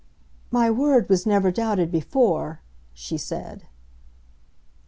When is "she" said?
2.91-3.19